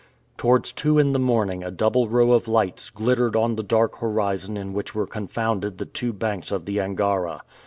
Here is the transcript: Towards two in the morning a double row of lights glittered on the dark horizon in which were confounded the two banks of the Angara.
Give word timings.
Towards 0.35 0.71
two 0.71 0.97
in 0.97 1.13
the 1.13 1.19
morning 1.19 1.63
a 1.63 1.69
double 1.69 2.07
row 2.09 2.31
of 2.31 2.47
lights 2.47 2.89
glittered 2.89 3.35
on 3.35 3.55
the 3.55 3.61
dark 3.61 3.99
horizon 3.99 4.57
in 4.57 4.73
which 4.73 4.95
were 4.95 5.05
confounded 5.05 5.77
the 5.77 5.85
two 5.85 6.11
banks 6.11 6.51
of 6.51 6.65
the 6.65 6.79
Angara. 6.81 7.43